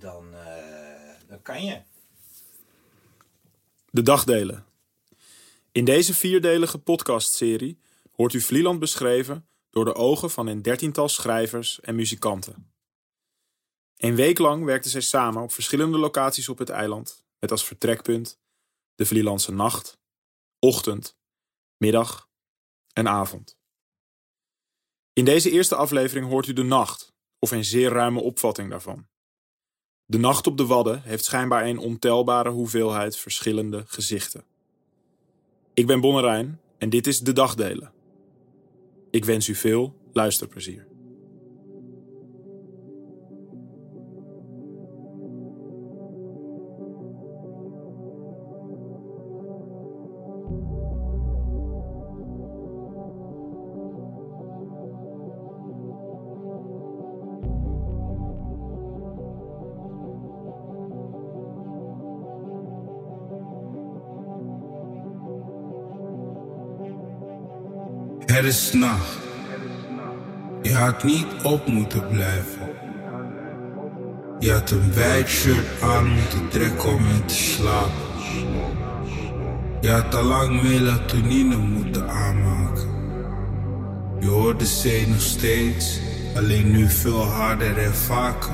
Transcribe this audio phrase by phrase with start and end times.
[0.00, 1.82] dan, eh, dan kan je.
[3.90, 4.66] De dagdelen.
[5.72, 7.80] In deze vierdelige podcastserie
[8.10, 12.72] hoort u Vlieland beschreven door de ogen van een dertiental schrijvers en muzikanten.
[13.96, 18.40] Een week lang werkten zij samen op verschillende locaties op het eiland, met als vertrekpunt
[18.94, 20.00] de Vlielandse nacht,
[20.58, 21.18] ochtend,
[21.76, 22.28] middag
[22.92, 23.58] en avond.
[25.12, 29.08] In deze eerste aflevering hoort u de nacht, of een zeer ruime opvatting daarvan.
[30.10, 34.44] De nacht op de Wadden heeft schijnbaar een ontelbare hoeveelheid verschillende gezichten.
[35.74, 37.92] Ik ben Bonnerijn en dit is De Dagdelen.
[39.10, 40.89] Ik wens u veel luisterplezier.
[68.30, 69.18] Het is nacht.
[70.62, 72.70] Je had niet op moeten blijven.
[74.38, 78.08] Je had een wijd shirt aan moeten trekken om in te slapen.
[79.80, 82.88] Je had al lang melatonine moeten aanmaken.
[84.20, 86.00] Je hoort de zee nog steeds,
[86.36, 88.52] alleen nu veel harder en vaker.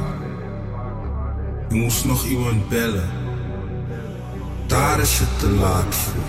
[1.69, 3.11] Je moest nog iemand bellen.
[4.67, 6.23] Daar is het te laat voor.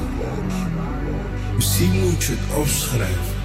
[1.55, 3.36] Misschien moet je het opschrijven.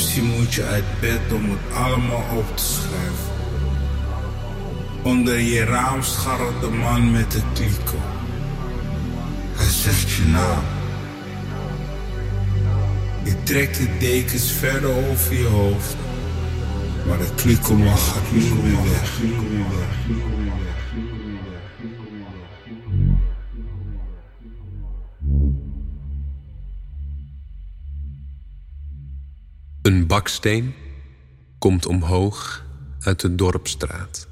[0.00, 3.34] Misschien moet je uit bed om het allemaal op te schrijven.
[5.02, 7.98] Onder je raam scharrelt de man met de kliko.
[9.52, 10.62] Hij zegt je naam.
[13.24, 15.96] Je trekt de dekens verder over je hoofd.
[17.06, 19.18] Maar de kliko mag niet meer weg.
[29.90, 30.74] Een baksteen
[31.58, 32.64] komt omhoog
[33.00, 34.28] uit de dorpstraat.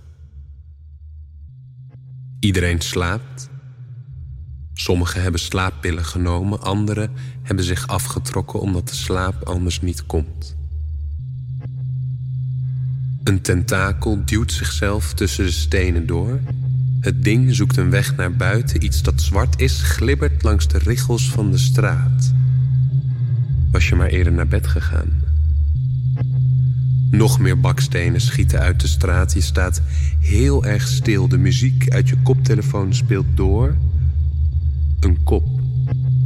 [2.41, 3.49] Iedereen slaapt.
[4.75, 7.11] Sommigen hebben slaappillen genomen, anderen
[7.43, 10.57] hebben zich afgetrokken omdat de slaap anders niet komt.
[13.25, 16.41] Een tentakel duwt zichzelf tussen de stenen door.
[17.01, 18.85] Het ding zoekt een weg naar buiten.
[18.85, 22.33] Iets dat zwart is, glibbert langs de richels van de straat.
[23.71, 25.29] Was je maar eerder naar bed gegaan?
[27.19, 29.33] Nog meer bakstenen schieten uit de straat.
[29.33, 29.83] Je staat
[30.21, 31.29] heel erg stil.
[31.29, 33.77] De muziek uit je koptelefoon speelt door.
[35.01, 35.47] Een kop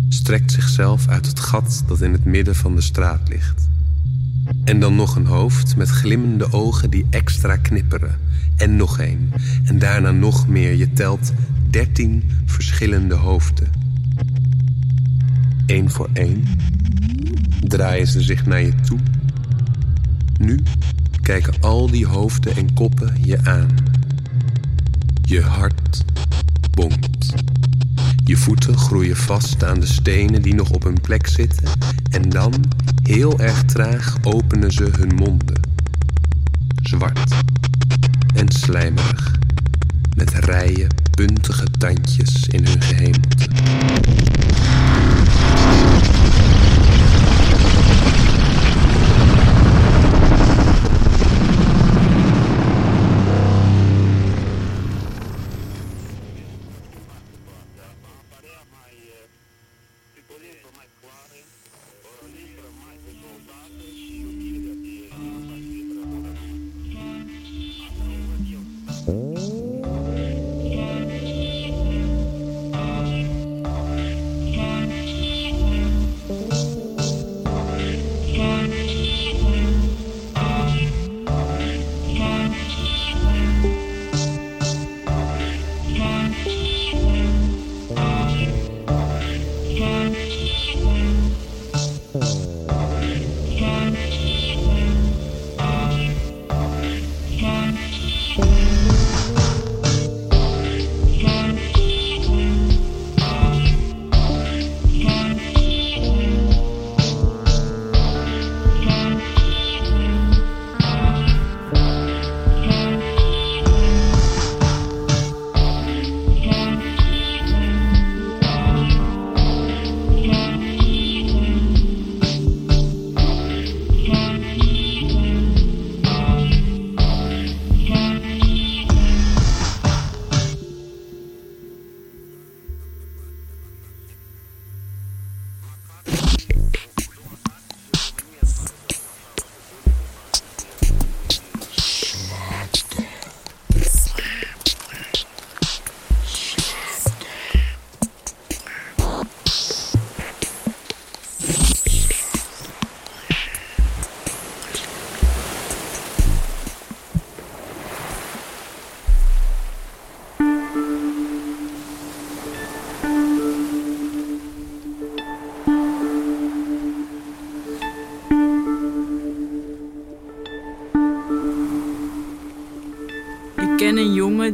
[0.09, 3.69] strekt zichzelf uit het gat dat in het midden van de straat ligt.
[4.65, 8.19] En dan nog een hoofd met glimmende ogen die extra knipperen.
[8.57, 9.33] En nog één.
[9.65, 10.75] En daarna nog meer.
[10.75, 11.33] Je telt
[11.71, 13.71] dertien verschillende hoofden.
[15.67, 16.45] Eén voor één
[17.61, 18.99] draaien ze zich naar je toe
[20.45, 20.63] nu
[21.23, 23.69] kijken al die hoofden en koppen je aan.
[25.23, 26.05] Je hart
[26.71, 27.33] bonkt.
[28.25, 31.69] Je voeten groeien vast aan de stenen die nog op hun plek zitten.
[32.11, 32.53] En dan,
[33.03, 35.61] heel erg traag, openen ze hun monden.
[36.83, 37.35] Zwart
[38.35, 39.39] en slijmerig.
[40.17, 43.49] Met rijen puntige tandjes in hun gehemelte.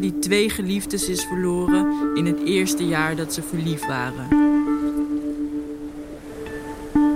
[0.01, 4.29] Die twee geliefdes is verloren in het eerste jaar dat ze verliefd waren.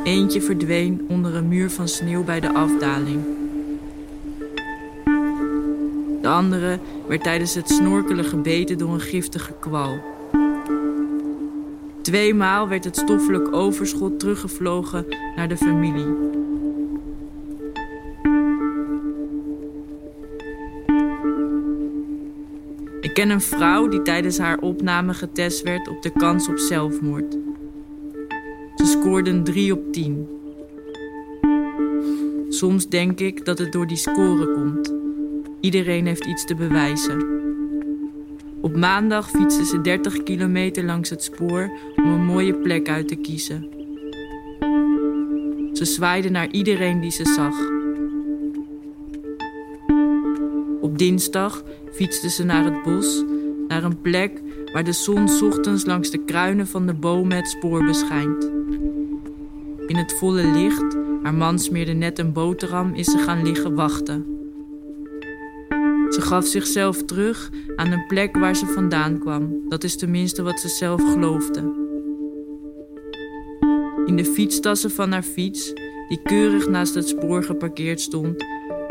[0.05, 3.25] Eentje verdween onder een muur van sneeuw bij de afdaling.
[6.21, 10.01] De andere werd tijdens het snorkelen gebeten door een giftige kwal.
[12.03, 15.07] Tweemaal werd het stoffelijk overschot teruggevlogen
[15.37, 16.32] naar de familie.
[23.13, 27.37] Ik ken een vrouw die tijdens haar opname getest werd op de kans op zelfmoord.
[28.75, 30.29] Ze scoorde een 3 op 10.
[32.49, 34.95] Soms denk ik dat het door die score komt.
[35.61, 37.27] Iedereen heeft iets te bewijzen.
[38.61, 43.17] Op maandag fietste ze 30 kilometer langs het spoor om een mooie plek uit te
[43.17, 43.69] kiezen.
[45.73, 47.82] Ze zwaaide naar iedereen die ze zag.
[51.03, 51.63] Dinsdag
[51.93, 53.25] fietste ze naar het bos,
[53.69, 57.85] naar een plek waar de zon ochtends langs de kruinen van de bomen het spoor
[57.85, 58.45] beschijnt.
[59.87, 64.27] In het volle licht, haar man smeerde net een boterham, is ze gaan liggen wachten.
[66.09, 69.69] Ze gaf zichzelf terug aan een plek waar ze vandaan kwam.
[69.69, 71.61] Dat is tenminste wat ze zelf geloofde.
[74.07, 75.73] In de fietstassen van haar fiets,
[76.09, 78.45] die keurig naast het spoor geparkeerd stond,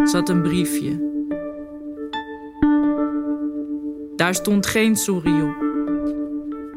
[0.04, 1.11] zat een briefje.
[4.22, 5.56] Daar stond geen sorry op.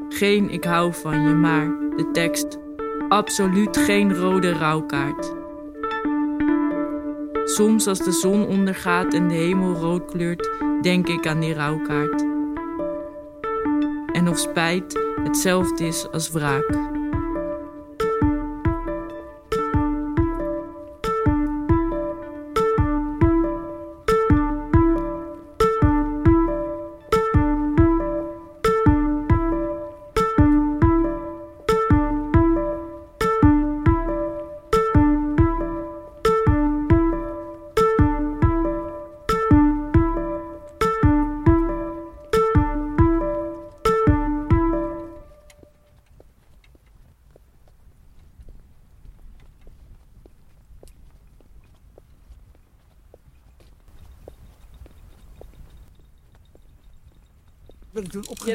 [0.08, 2.58] Geen ik hou van je, maar de tekst.
[3.08, 5.34] Absoluut geen rode rouwkaart.
[7.44, 10.50] Soms als de zon ondergaat en de hemel rood kleurt,
[10.82, 12.24] denk ik aan die rouwkaart.
[14.12, 16.93] En of spijt hetzelfde is als wraak.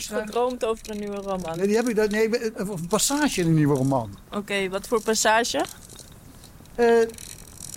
[0.08, 1.58] Hebt gedroomd over een nieuwe roman.
[1.58, 4.18] Nee, die heb ik, dat- nee, een een passage in een nieuwe roman.
[4.32, 5.66] Oké, wat voor passage?
[6.76, 6.88] Eh,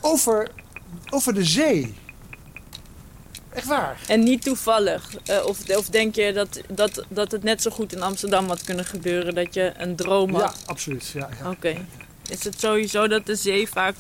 [0.01, 0.51] over,
[1.11, 1.95] over de zee.
[3.51, 4.01] Echt waar.
[4.09, 5.15] En niet toevallig.
[5.25, 8.63] Eh, of, of denk je dat, dat, dat het net zo goed in Amsterdam had
[8.65, 10.41] kunnen gebeuren dat je een droom had?
[10.43, 11.07] Ja, absoluut.
[11.07, 11.51] Ja, ja.
[11.51, 11.87] Oké.
[12.29, 13.97] Is het sowieso dat de zee vaak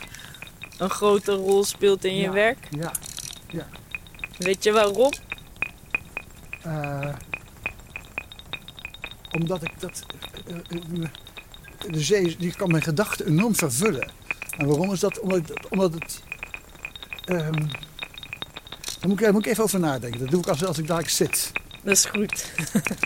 [0.78, 2.32] een grote rol speelt in je Ja.
[2.32, 2.68] werk?
[2.70, 2.92] ja.
[4.38, 5.10] Weet je waarom?
[6.62, 7.14] Eh,
[9.32, 10.02] omdat ik dat...
[10.46, 11.08] eh, eh,
[11.90, 14.10] de zee die kan mijn gedachten enorm vervullen.
[14.56, 15.20] En waarom is dat?
[15.20, 16.22] Omdat, omdat het...
[17.24, 17.50] daar
[19.02, 20.20] moet ik, daar moet ik even over nadenken.
[20.20, 21.52] Dat doe ik als, als ik daar zit.
[21.82, 22.44] Dat is goed.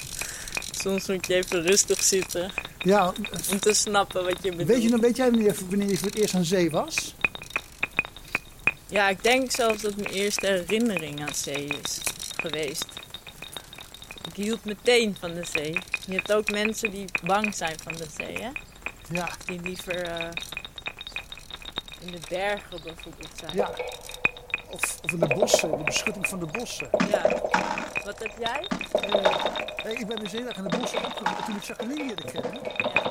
[0.82, 3.12] Soms moet je even rustig zitten Ja,
[3.50, 4.68] om te snappen wat je bedoelt.
[4.68, 7.14] weet, je, nog- weet jij wanneer, wanneer je voor het eerst aan zee was?
[8.88, 12.00] Ja, ik denk zelfs dat mijn eerste herinnering aan zee is
[12.36, 12.84] geweest.
[14.28, 15.78] Ik hield meteen van de zee.
[16.06, 18.50] Je hebt ook mensen die bang zijn van de zee, hè?
[19.10, 20.28] Ja, Die liever eh,
[22.00, 23.56] in de bergen bijvoorbeeld zijn.
[23.56, 23.70] ja.
[24.70, 26.88] Of, of in de bossen, de beschutting van de bossen.
[27.10, 27.22] Ja.
[28.04, 28.66] Wat heb jij?
[29.82, 32.60] Hey, ik ben dus heel erg in de bossen opgegroeid toen ik Jacqueline leerde kennen.
[32.62, 33.05] Hans,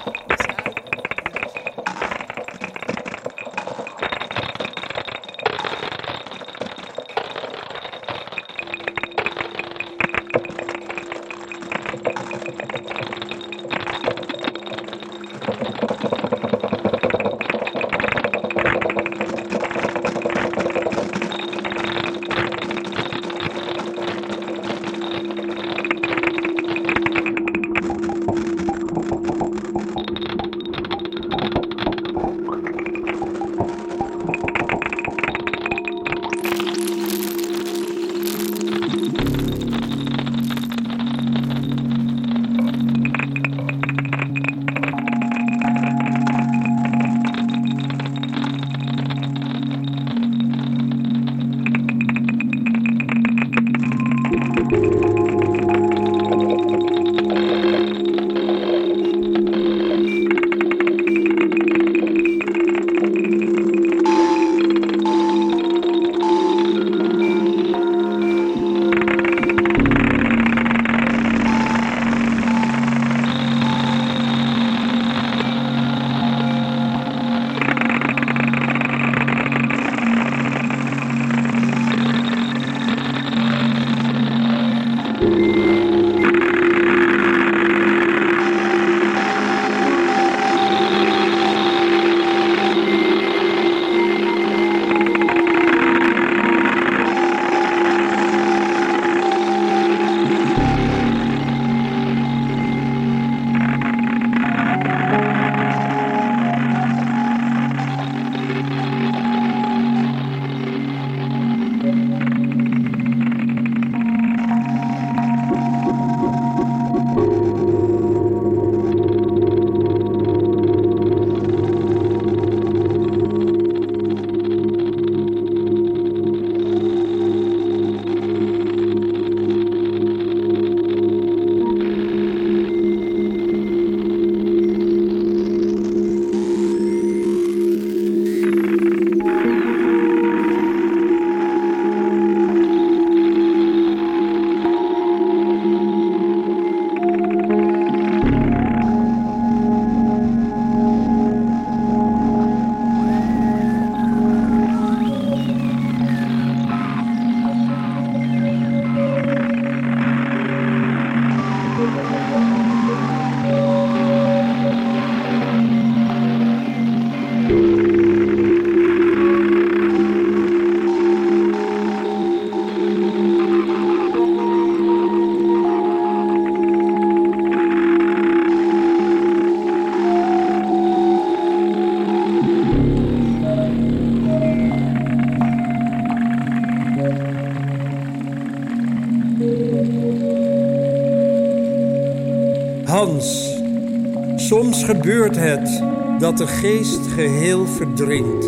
[194.85, 195.83] gebeurt het
[196.19, 198.45] dat de geest geheel verdrinkt.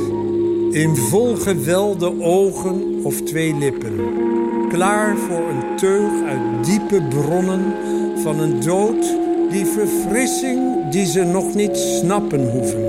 [0.71, 3.99] In vol gewelde ogen of twee lippen.
[4.69, 7.61] Klaar voor een teug uit diepe bronnen
[8.15, 9.15] van een dood
[9.49, 12.85] die verfrissing die ze nog niet snappen hoeven.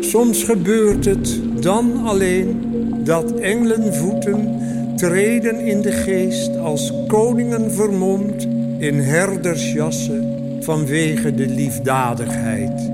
[0.00, 2.60] Soms gebeurt het dan alleen
[3.04, 4.60] dat engelenvoeten
[4.96, 8.46] treden in de geest als koningen vermomd
[8.78, 10.25] in herdersjassen
[10.66, 12.90] vanwege de liefdadigheid.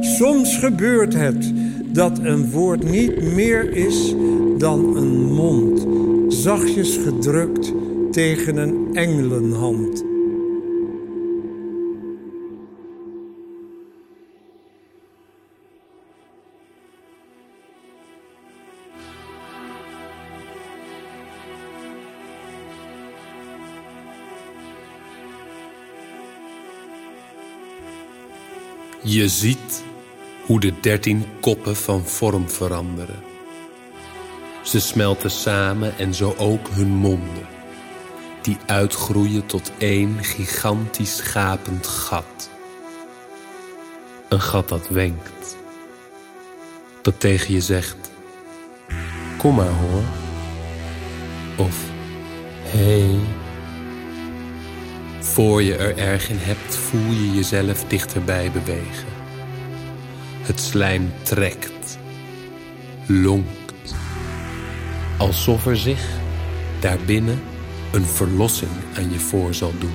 [0.00, 1.52] Soms gebeurt het
[1.86, 4.14] dat een woord niet meer is
[4.58, 5.86] dan een mond,
[6.28, 7.72] zachtjes gedrukt
[8.10, 10.05] tegen een engelenhand.
[29.08, 29.84] Je ziet
[30.46, 33.22] hoe de dertien koppen van vorm veranderen.
[34.62, 37.46] Ze smelten samen en zo ook hun monden,
[38.42, 42.50] die uitgroeien tot één gigantisch gapend gat.
[44.28, 45.56] Een gat dat wenkt,
[47.02, 48.10] dat tegen je zegt:
[49.38, 50.02] Kom maar hoor.
[51.56, 51.76] Of
[52.62, 53.00] hé.
[53.00, 53.45] Hey.
[55.36, 59.08] Voor je er erg in hebt, voel je jezelf dichterbij bewegen.
[60.40, 61.98] Het slijm trekt,
[63.06, 63.94] lonkt,
[65.18, 66.08] alsof er zich
[66.80, 67.42] daarbinnen
[67.92, 69.94] een verlossing aan je voor zal doen.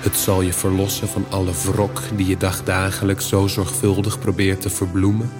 [0.00, 5.30] Het zal je verlossen van alle wrok die je dagdagelijks zo zorgvuldig probeert te verbloemen.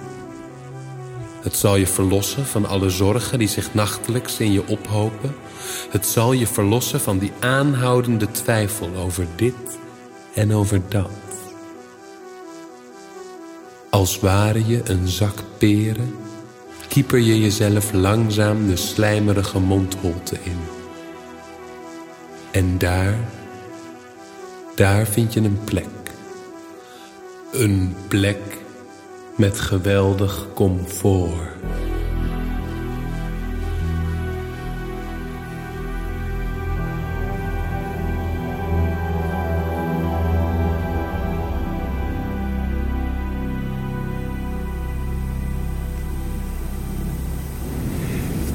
[1.41, 5.35] Het zal je verlossen van alle zorgen die zich nachtelijks in je ophopen.
[5.89, 9.79] Het zal je verlossen van die aanhoudende twijfel over dit
[10.33, 11.09] en over dat.
[13.89, 16.15] Als ware je een zak peren,
[16.87, 20.59] kieper je jezelf langzaam de slijmerige mondholte in.
[22.51, 23.15] En daar,
[24.75, 25.85] daar vind je een plek.
[27.51, 28.60] Een plek
[29.41, 31.31] met geweldig comfort.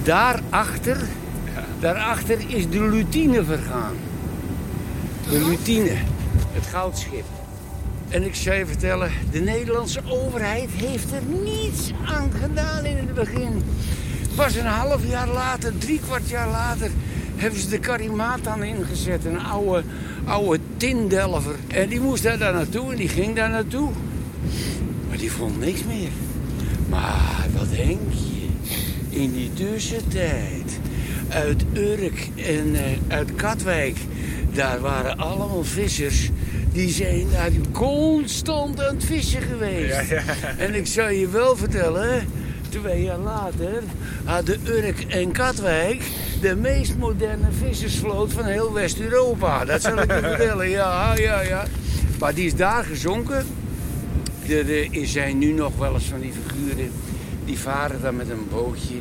[0.04, 0.96] Daarachter,
[1.80, 3.94] daarachter is de lutine vergaan.
[5.30, 5.96] De lutine,
[6.52, 7.35] het goudschip.
[8.08, 13.14] En ik zou je vertellen, de Nederlandse overheid heeft er niets aan gedaan in het
[13.14, 13.62] begin.
[14.36, 16.90] Pas een half jaar later, drie kwart jaar later,
[17.36, 19.24] hebben ze de Karimatan ingezet.
[19.24, 19.82] Een oude,
[20.24, 21.54] oude tindelver.
[21.68, 23.90] En die moest daar, naartoe en die ging daar naartoe.
[25.08, 26.10] Maar die vond niks meer.
[26.88, 28.46] Maar wat denk je?
[29.08, 30.78] In die tussentijd
[31.28, 33.96] uit Urk en eh, uit Katwijk.
[34.52, 36.30] Daar waren allemaal vissers.
[36.76, 40.12] Die zijn daar constant aan het vissen geweest.
[40.58, 42.28] En ik zou je wel vertellen,
[42.68, 43.82] twee jaar later
[44.24, 46.02] hadden Urk en Katwijk
[46.40, 49.64] de meest moderne vissersvloot van heel West-Europa.
[49.64, 51.64] Dat zal ik je vertellen, ja, ja, ja.
[52.18, 53.46] Maar die is daar gezonken.
[54.48, 56.90] Er zijn nu nog wel eens van die figuren
[57.44, 58.94] die varen dan met een bootje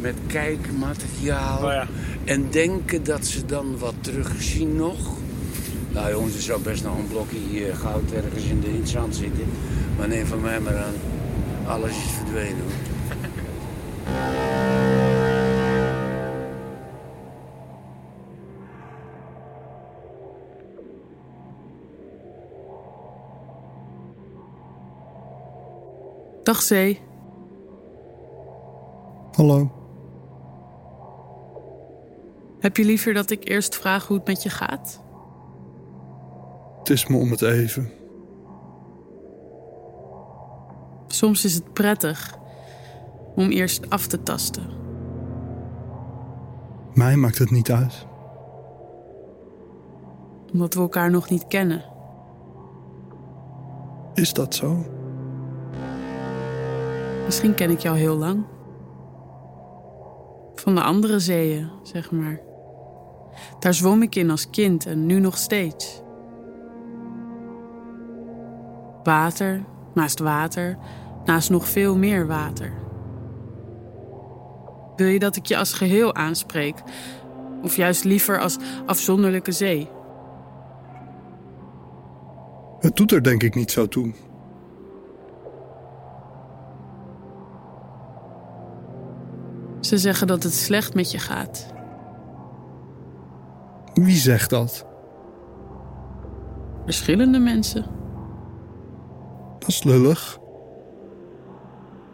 [0.00, 1.86] met kijkmateriaal Oh ja.
[2.24, 5.17] en denken dat ze dan wat terugzien nog.
[5.98, 8.88] Nou jongens, er zou best nog een blokje eh, goud ergens in, de, in het
[8.88, 9.46] zand zitten.
[9.96, 10.94] Maar neem van mij maar aan,
[11.66, 12.60] alles is verdwenen.
[12.60, 12.72] hoor.
[26.42, 27.00] Dag Zee.
[29.32, 29.70] Hallo.
[32.60, 35.06] Heb je liever dat ik eerst vraag hoe het met je gaat?
[36.88, 37.90] Het is me om het even.
[41.06, 42.38] Soms is het prettig
[43.34, 44.66] om eerst af te tasten.
[46.94, 48.06] Mij maakt het niet uit.
[50.52, 51.84] Omdat we elkaar nog niet kennen.
[54.14, 54.86] Is dat zo?
[57.24, 58.44] Misschien ken ik jou heel lang.
[60.54, 62.40] Van de andere zeeën, zeg maar.
[63.58, 66.06] Daar zwom ik in als kind en nu nog steeds.
[69.08, 70.78] Water, naast water,
[71.24, 72.72] naast nog veel meer water.
[74.96, 76.82] Wil je dat ik je als geheel aanspreek?
[77.62, 79.90] Of juist liever als afzonderlijke zee?
[82.78, 84.12] Het doet er denk ik niet zo toe.
[89.80, 91.72] Ze zeggen dat het slecht met je gaat.
[93.94, 94.86] Wie zegt dat?
[96.84, 97.97] Verschillende mensen.
[99.58, 100.38] Dat is lullig.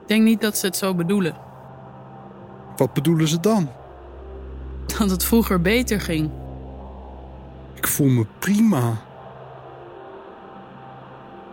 [0.02, 1.37] Ik denk niet dat ze het zo bedoelen.
[2.76, 3.68] Wat bedoelen ze dan?
[4.98, 6.30] Dat het vroeger beter ging.
[7.74, 8.96] Ik voel me prima.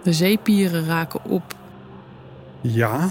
[0.04, 1.43] De zeepieren raken op.
[2.62, 3.10] Ja,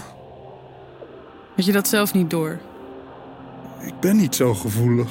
[1.57, 2.59] Had je dat zelf niet door?
[3.81, 5.11] ik ben niet zo gevoelig.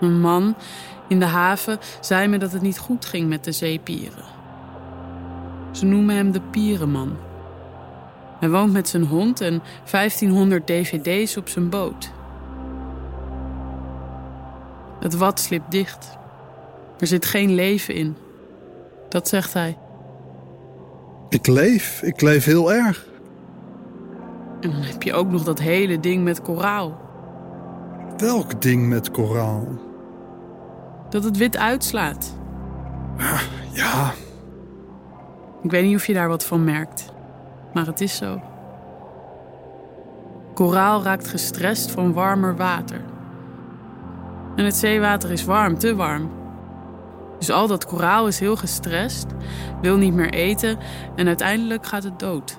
[0.00, 0.54] Een man
[1.08, 4.24] in de haven zei me dat het niet goed ging met de zeepieren.
[5.76, 7.16] Ze noemen hem de pierenman.
[8.38, 12.10] Hij woont met zijn hond en 1500 dvd's op zijn boot.
[15.00, 16.18] Het wat slipt dicht.
[16.98, 18.16] Er zit geen leven in.
[19.08, 19.78] Dat zegt hij.
[21.28, 23.06] Ik leef, ik leef heel erg.
[24.60, 27.00] En dan heb je ook nog dat hele ding met koraal.
[28.16, 29.66] Welk ding met koraal?
[31.10, 32.36] Dat het wit uitslaat.
[33.72, 34.12] Ja,
[35.66, 37.12] Ik weet niet of je daar wat van merkt,
[37.72, 38.40] maar het is zo.
[40.54, 43.00] Koraal raakt gestrest van warmer water.
[44.56, 46.30] En het zeewater is warm, te warm.
[47.38, 49.26] Dus al dat koraal is heel gestrest,
[49.80, 50.78] wil niet meer eten
[51.16, 52.58] en uiteindelijk gaat het dood.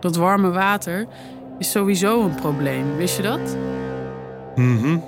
[0.00, 1.06] Dat warme water
[1.58, 3.56] is sowieso een probleem, wist je dat?
[4.54, 4.98] mhm.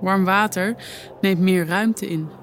[0.00, 0.76] Warm water
[1.20, 2.39] neemt meer ruimte in.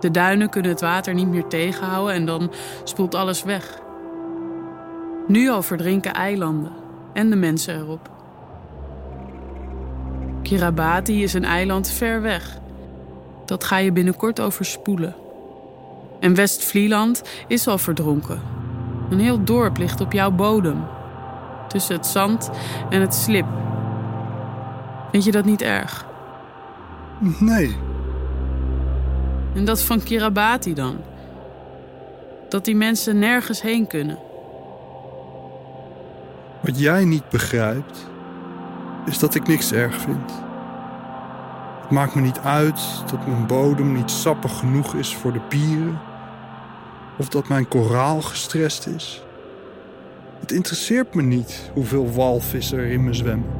[0.00, 2.52] De duinen kunnen het water niet meer tegenhouden en dan
[2.84, 3.78] spoelt alles weg.
[5.26, 6.72] Nu al verdrinken eilanden
[7.12, 8.10] en de mensen erop.
[10.42, 12.58] Kiribati is een eiland ver weg.
[13.44, 15.14] Dat ga je binnenkort overspoelen.
[16.20, 18.40] En West-Vlieland is al verdronken.
[19.10, 20.84] Een heel dorp ligt op jouw bodem.
[21.68, 22.50] Tussen het zand
[22.90, 23.46] en het slip.
[25.10, 26.06] Vind je dat niet erg?
[27.38, 27.76] Nee,
[29.56, 30.96] En dat van Kiribati dan?
[32.48, 34.18] Dat die mensen nergens heen kunnen.
[36.60, 38.08] wat jij niet begrijpt,
[39.06, 40.32] is dat ik niks erg vind.
[41.80, 45.98] Het maakt me niet uit dat mijn bodem niet sappig genoeg is voor de pieren,
[47.18, 49.22] of dat mijn koraal gestrest is.
[50.40, 53.50] Het interesseert me niet hoeveel walvissen er in me zwemmen.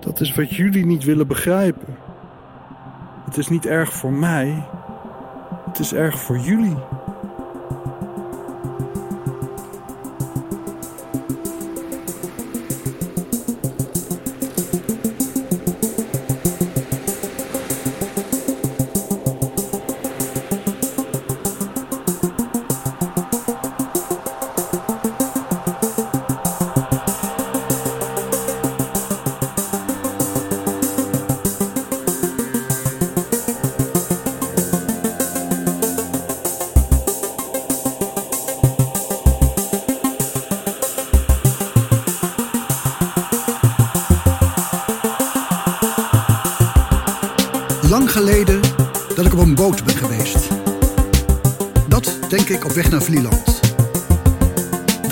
[0.00, 2.05] Dat is wat jullie niet willen begrijpen.
[3.26, 4.64] Het is niet erg voor mij,
[5.66, 6.76] het is erg voor jullie.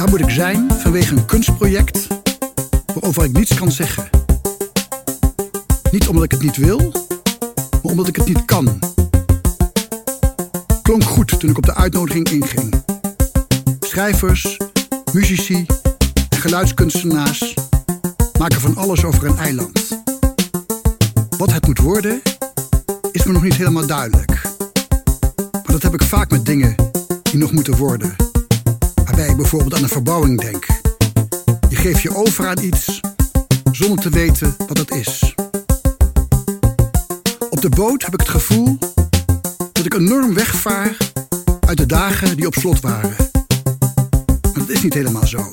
[0.04, 2.06] Daar moet ik zijn vanwege een kunstproject
[2.86, 4.08] waarover ik niets kan zeggen.
[5.90, 6.78] Niet omdat ik het niet wil,
[7.70, 8.78] maar omdat ik het niet kan.
[10.82, 12.74] Klonk goed toen ik op de uitnodiging inging.
[13.80, 14.56] Schrijvers,
[15.12, 15.66] muzici
[16.28, 17.54] en geluidskunstenaars
[18.38, 20.00] maken van alles over een eiland.
[21.38, 22.22] Wat het moet worden,
[23.12, 24.42] is me nog niet helemaal duidelijk.
[25.52, 26.74] Maar dat heb ik vaak met dingen
[27.22, 28.23] die nog moeten worden.
[29.04, 30.66] Waarbij ik bijvoorbeeld aan een verbouwing denk.
[31.68, 33.00] Je geeft je over aan iets
[33.72, 35.34] zonder te weten wat het is.
[37.50, 38.78] Op de boot heb ik het gevoel
[39.72, 40.96] dat ik enorm wegvaar
[41.66, 43.16] uit de dagen die op slot waren.
[44.42, 45.50] Maar dat is niet helemaal zo.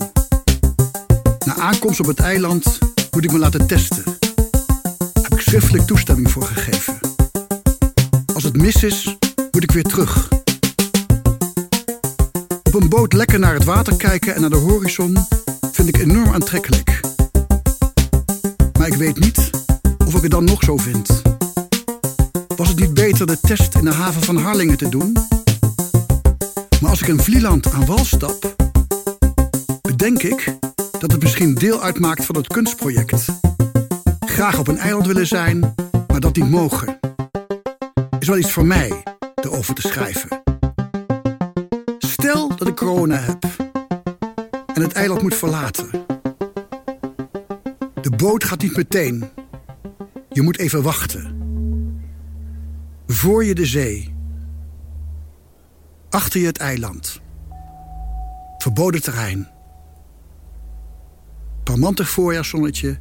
[1.45, 2.77] Na aankomst op het eiland
[3.11, 4.03] moet ik me laten testen.
[5.21, 6.99] Heb ik schriftelijk toestemming voor gegeven.
[8.33, 9.17] Als het mis is,
[9.51, 10.30] moet ik weer terug.
[12.73, 15.17] Op een boot lekker naar het water kijken en naar de horizon
[15.71, 16.99] vind ik enorm aantrekkelijk.
[18.77, 19.49] Maar ik weet niet
[20.05, 21.21] of ik het dan nog zo vind.
[22.55, 25.13] Was het niet beter de test in de haven van Harlingen te doen?
[26.81, 28.55] Maar als ik in Vlieland aan wal stap,
[29.81, 30.57] bedenk ik
[30.99, 33.25] dat het misschien deel uitmaakt van het kunstproject.
[34.19, 35.75] Graag op een eiland willen zijn,
[36.07, 36.99] maar dat niet mogen.
[38.19, 39.03] Is wel iets voor mij
[39.35, 40.40] erover te schrijven.
[42.81, 43.43] Corona heb
[44.73, 45.89] en het eiland moet verlaten.
[48.01, 49.29] De boot gaat niet meteen.
[50.29, 51.35] Je moet even wachten.
[53.07, 54.13] Voor je de zee.
[56.09, 57.21] Achter je het eiland.
[58.57, 59.49] Verboden terrein.
[61.63, 62.97] Parmantig voorjaarszonnetje.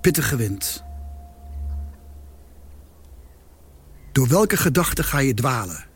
[0.00, 0.84] Pittige wind.
[4.12, 5.90] Door welke gedachte ga je dwalen?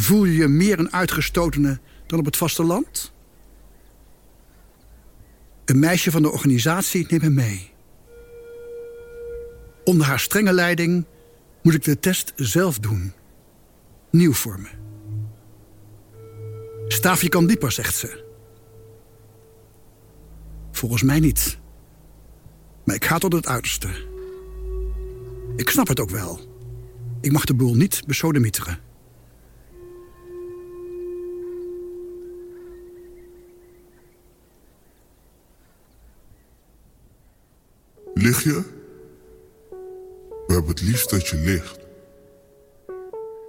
[0.00, 3.12] Voel je je meer een uitgestotene dan op het vasteland?
[5.64, 7.70] Een meisje van de organisatie neemt me mee.
[9.84, 11.06] Onder haar strenge leiding
[11.62, 13.12] moet ik de test zelf doen.
[14.10, 14.68] Nieuw voor me.
[16.88, 18.24] Staafje kan dieper, zegt ze.
[20.70, 21.58] Volgens mij niet.
[22.84, 23.88] Maar ik ga tot het uiterste.
[25.56, 26.40] Ik snap het ook wel.
[27.20, 28.87] Ik mag de boel niet besodemieteren.
[40.46, 41.78] We hebben het liefst dat je ligt.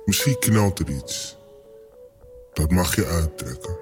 [0.06, 1.38] Misschien knalt er iets.
[2.54, 3.78] Dat mag je uittrekken.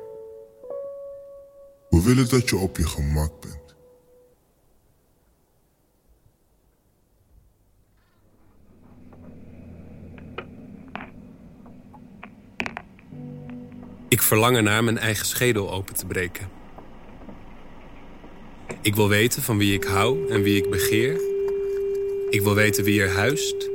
[1.89, 3.76] We willen dat je op je gemak bent.
[14.10, 16.57] Ik verlang ernaar mijn eigen schedel open te breken.
[18.82, 21.22] Ik wil weten van wie ik hou en wie ik begeer.
[22.30, 23.70] Ik wil weten wie er huist.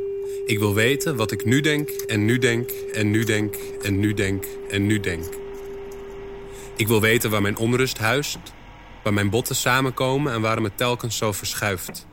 [0.46, 4.14] Ik wil weten wat ik nu denk en nu denk en nu denk en nu
[4.14, 5.24] denk en nu denk.
[6.76, 8.38] Ik wil weten waar mijn onrust huist,
[9.02, 12.06] waar mijn botten samenkomen en waarom het telkens zo verschuift.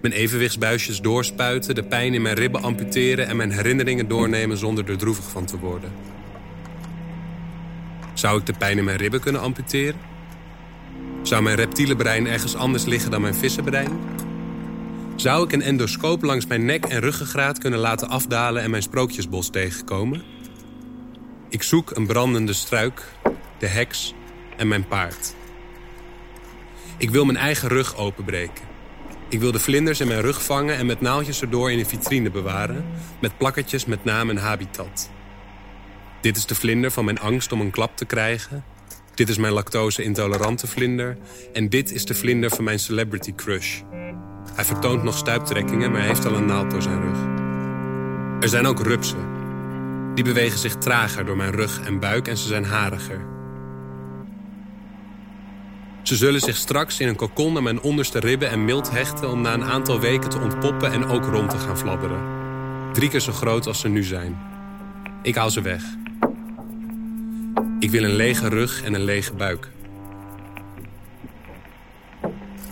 [0.00, 4.98] Mijn evenwichtsbuisjes doorspuiten, de pijn in mijn ribben amputeren en mijn herinneringen doornemen zonder er
[4.98, 5.92] droevig van te worden.
[8.14, 10.11] Zou ik de pijn in mijn ribben kunnen amputeren?
[11.22, 14.00] Zou mijn reptiele brein ergens anders liggen dan mijn vissenbrein?
[15.16, 19.50] Zou ik een endoscoop langs mijn nek en ruggengraat kunnen laten afdalen en mijn sprookjesbos
[19.50, 20.22] tegenkomen?
[21.48, 23.12] Ik zoek een brandende struik,
[23.58, 24.14] de heks
[24.56, 25.34] en mijn paard.
[26.96, 28.64] Ik wil mijn eigen rug openbreken.
[29.28, 32.30] Ik wil de vlinders in mijn rug vangen en met naaldjes erdoor in een vitrine
[32.30, 32.84] bewaren,
[33.20, 35.10] met plakketjes met naam en habitat.
[36.20, 38.64] Dit is de vlinder van mijn angst om een klap te krijgen.
[39.14, 41.16] Dit is mijn lactose-intolerante vlinder.
[41.52, 43.80] En dit is de vlinder van mijn celebrity crush.
[44.54, 47.18] Hij vertoont nog stuiptrekkingen, maar hij heeft al een naald door zijn rug.
[48.40, 49.30] Er zijn ook rupsen.
[50.14, 53.30] Die bewegen zich trager door mijn rug en buik en ze zijn hariger.
[56.02, 59.30] Ze zullen zich straks in een kokon aan mijn onderste ribben en mild hechten...
[59.30, 62.20] om na een aantal weken te ontpoppen en ook rond te gaan fladderen.
[62.92, 64.38] Drie keer zo groot als ze nu zijn.
[65.22, 65.82] Ik haal ze weg.
[67.78, 69.68] Ik wil een lege rug en een lege buik.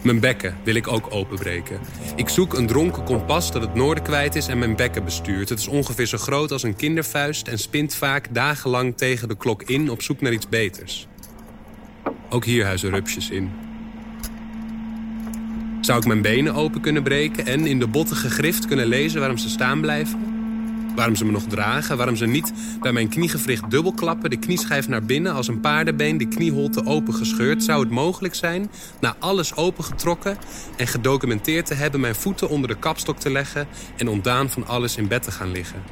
[0.02, 1.80] Mijn bekken wil ik ook openbreken.
[2.16, 5.48] Ik zoek een dronken kompas dat het noorden kwijt is en mijn bekken bestuurt.
[5.48, 9.62] Het is ongeveer zo groot als een kindervuist en spint vaak dagenlang tegen de klok
[9.62, 11.06] in op zoek naar iets beters.
[12.28, 13.50] Ook hier huizen rupsjes in.
[15.80, 19.38] Zou ik mijn benen open kunnen breken en in de bottige grift kunnen lezen waarom
[19.38, 20.29] ze staan blijven?
[21.00, 25.02] Waarom ze me nog dragen, waarom ze niet bij mijn kniegewricht dubbelklappen, de knieschijf naar
[25.02, 27.62] binnen als een paardenbeen, de knieholte opengescheurd.
[27.62, 30.36] Zou het mogelijk zijn, na alles opengetrokken
[30.76, 34.96] en gedocumenteerd te hebben, mijn voeten onder de kapstok te leggen en ontdaan van alles
[34.96, 35.82] in bed te gaan liggen?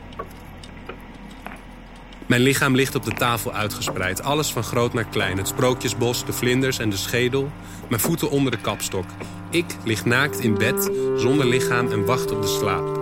[2.26, 4.22] Mijn lichaam ligt op de tafel uitgespreid.
[4.22, 5.38] Alles van groot naar klein.
[5.38, 7.50] Het sprookjesbos, de vlinders en de schedel.
[7.88, 9.06] Mijn voeten onder de kapstok.
[9.50, 12.97] Ik lig naakt in bed, zonder lichaam en wacht op de slaap.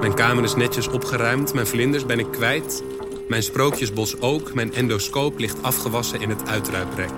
[0.00, 1.54] Mijn kamer is netjes opgeruimd.
[1.54, 2.82] Mijn vlinders ben ik kwijt.
[3.28, 4.54] Mijn sprookjesbos ook.
[4.54, 7.10] Mijn endoscoop ligt afgewassen in het uitruiprek.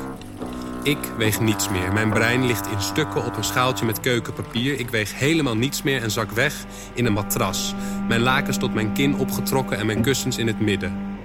[0.82, 1.92] Ik weeg niets meer.
[1.92, 4.78] Mijn brein ligt in stukken op een schaaltje met keukenpapier.
[4.78, 6.54] Ik weeg helemaal niets meer en zak weg
[6.94, 7.74] in een matras.
[8.08, 11.18] Mijn lakens tot mijn kin opgetrokken en mijn kussens in het midden.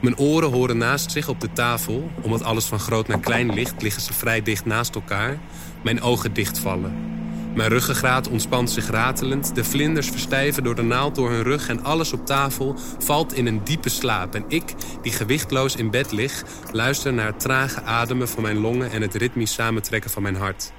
[0.00, 2.10] Mijn oren horen naast zich op de tafel.
[2.22, 5.38] Omdat alles van groot naar klein ligt, liggen ze vrij dicht naast elkaar.
[5.82, 7.13] Mijn ogen dichtvallen.
[7.54, 9.54] Mijn ruggengraat ontspant zich ratelend.
[9.54, 13.46] De vlinders verstijven door de naald door hun rug en alles op tafel valt in
[13.46, 14.34] een diepe slaap.
[14.34, 18.90] En ik, die gewichtloos in bed lig, luister naar het trage ademen van mijn longen
[18.90, 20.72] en het ritmisch samentrekken van mijn hart.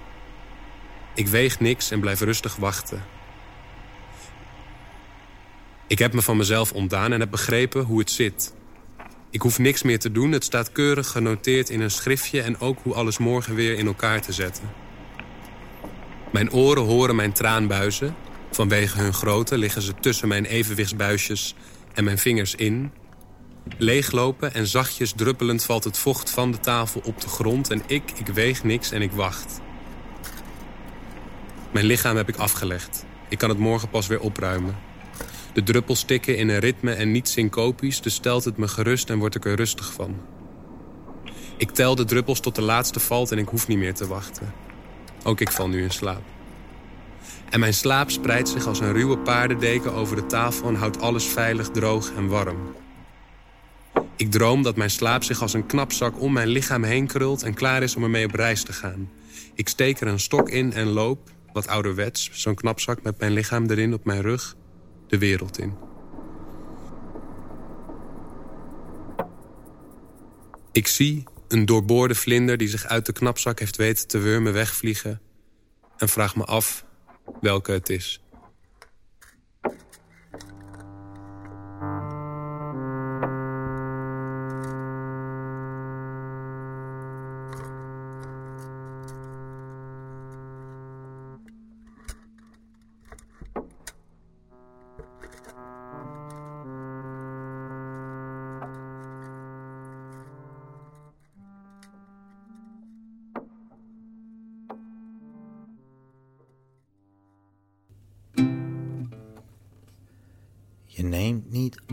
[1.13, 3.03] Ik weeg niks en blijf rustig wachten.
[5.87, 8.53] Ik heb me van mezelf ontdaan en heb begrepen hoe het zit.
[9.29, 12.41] Ik hoef niks meer te doen, het staat keurig genoteerd in een schriftje...
[12.41, 14.84] en ook hoe alles morgen weer in elkaar te zetten.
[16.35, 18.15] Mijn oren horen mijn traanbuizen.
[18.51, 21.55] Vanwege hun grootte liggen ze tussen mijn evenwichtsbuisjes
[21.93, 22.91] en mijn vingers in.
[23.77, 27.69] Leeglopen en zachtjes druppelend valt het vocht van de tafel op de grond...
[27.69, 29.61] en ik, ik weeg niks en ik wacht.
[31.71, 33.05] Mijn lichaam heb ik afgelegd.
[33.29, 34.77] Ik kan het morgen pas weer opruimen.
[35.53, 38.01] De druppels stikken in een ritme en niet syncopisch...
[38.01, 40.21] dus stelt het me gerust en word ik er rustig van.
[41.57, 44.65] Ik tel de druppels tot de laatste valt en ik hoef niet meer te wachten.
[45.27, 46.21] Ook ik val nu in slaap.
[47.49, 50.67] En mijn slaap spreidt zich als een ruwe paardendeken over de tafel...
[50.67, 52.57] en houdt alles veilig, droog en warm.
[54.15, 57.43] Ik droom dat mijn slaap zich als een knapzak om mijn lichaam heen krult...
[57.43, 59.09] en klaar is om ermee op reis te gaan.
[59.53, 62.29] Ik steek er een stok in en loop, wat ouderwets...
[62.33, 64.55] zo'n knapzak met mijn lichaam erin op mijn rug,
[65.07, 65.73] de wereld in.
[70.71, 75.21] Ik zie een doorboorde vlinder die zich uit de knapzak heeft weten te wurmen wegvliegen...
[75.97, 76.85] en vraag me af
[77.41, 78.24] welke het is.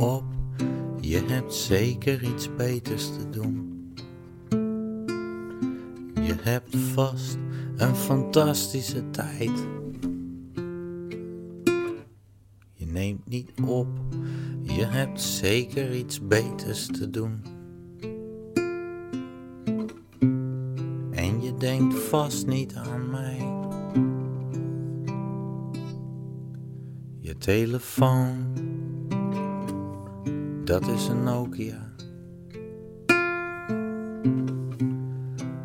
[0.00, 0.24] Op,
[1.00, 3.80] je hebt zeker iets beters te doen.
[6.14, 7.36] Je hebt vast
[7.76, 9.66] een fantastische tijd.
[12.74, 13.88] Je neemt niet op,
[14.62, 17.42] je hebt zeker iets beters te doen.
[21.10, 23.36] En je denkt vast niet aan mij.
[27.18, 28.51] Je telefoon
[30.64, 31.90] dat is een Nokia.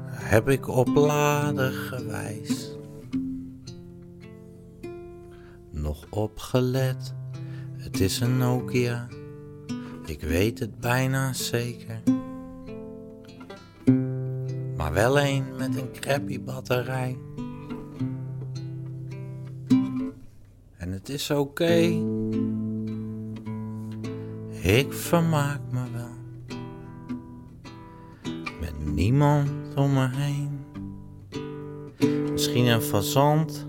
[0.09, 2.75] Heb ik op laden gewijs
[5.69, 7.13] nog opgelet?
[7.77, 9.07] Het is een Nokia,
[10.05, 12.01] ik weet het bijna zeker.
[14.77, 17.17] Maar wel een met een crappy batterij.
[20.77, 22.15] En het is oké.
[24.67, 26.15] Ik vermaak me wel
[28.59, 30.65] met niemand om me heen.
[32.31, 33.67] Misschien een fazant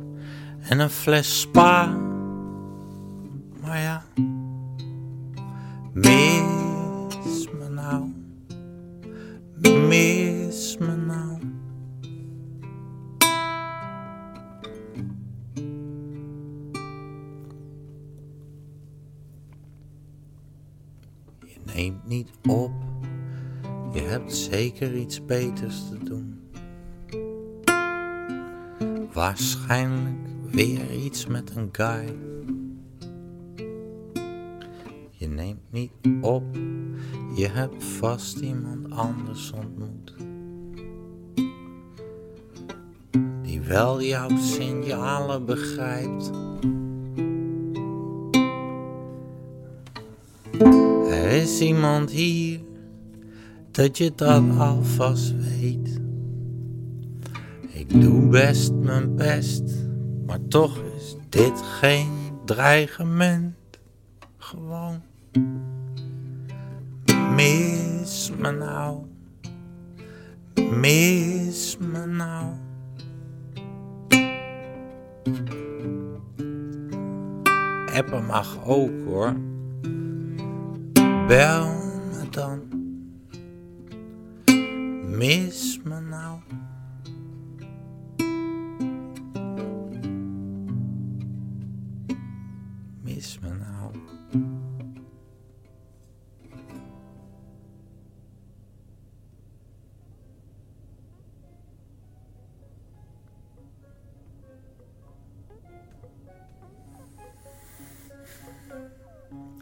[0.61, 2.08] en een fles spa.
[25.09, 26.41] Iets beters te doen.
[29.13, 30.17] Waarschijnlijk
[30.51, 32.15] weer iets met een guy.
[35.11, 35.91] Je neemt niet
[36.21, 36.45] op,
[37.35, 40.15] je hebt vast iemand anders ontmoet.
[43.43, 46.31] Die wel jouw signalen begrijpt.
[51.11, 52.61] Er is iemand hier,
[53.79, 56.01] dat je dat alvast weet.
[57.69, 59.63] Ik doe best mijn best,
[60.27, 62.11] maar toch is dit geen
[62.45, 63.55] dreigement.
[64.37, 65.01] Gewoon
[67.35, 68.99] mis me nou,
[70.71, 72.47] mis me nou.
[78.27, 79.37] Mag ook hoor.
[81.27, 82.68] Bel me dan.
[85.19, 86.39] Mis me nou.
[93.03, 93.93] Mis me nou.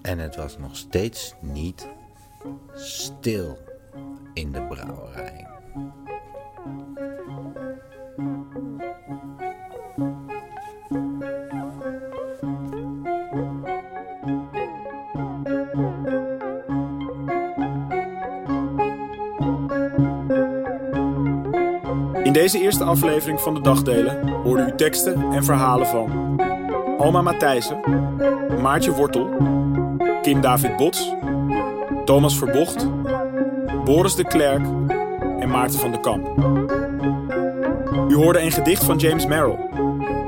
[0.02, 1.88] En het was nog steeds niet
[2.74, 3.75] stil
[4.36, 5.46] in de brouwerij.
[22.22, 26.40] In deze eerste aflevering van de Dagdelen hoorde u teksten en verhalen van
[26.98, 27.80] Alma Matthijssen,
[28.62, 29.28] Maartje Wortel,
[30.22, 31.12] Kim David Bots,
[32.04, 32.86] Thomas Verbocht,
[33.86, 34.64] Boris de Klerk
[35.40, 36.26] en Maarten van de Kamp.
[38.08, 39.58] U hoorde een gedicht van James Merrill,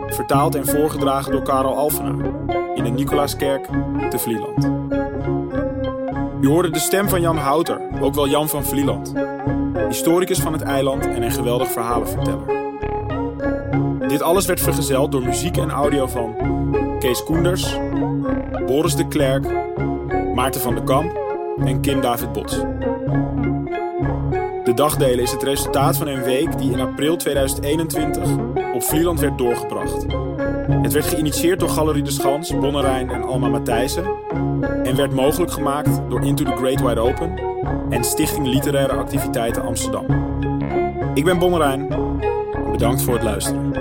[0.07, 2.15] vertaald en voorgedragen door Karel Alfena
[2.75, 3.69] in de Nicolaaskerk
[4.11, 4.65] te Vlieland.
[6.41, 9.13] U hoorde de stem van Jan Houter, ook wel Jan van Vlieland,
[9.89, 12.47] historicus van het eiland en een geweldig verhalenverteller.
[14.09, 16.35] Dit alles werd vergezeld door muziek en audio van
[16.99, 17.79] Kees Koenders,
[18.67, 19.47] Boris de Klerk,
[20.35, 21.19] Maarten van de Kamp
[21.65, 22.61] en Kim David Bots.
[24.69, 28.23] De dagdelen is het resultaat van een week die in april 2021
[28.75, 30.07] op Vlieland werd doorgebracht.
[30.83, 34.05] Het werd geïnitieerd door Galerie de Schans, Bonnerijn en Alma Matthijssen
[34.83, 37.41] en werd mogelijk gemaakt door Into the Great Wide Open
[37.91, 40.07] en Stichting Literaire Activiteiten Amsterdam.
[41.15, 41.89] Ik ben Bonnerijn.
[42.71, 43.78] Bedankt voor het luisteren.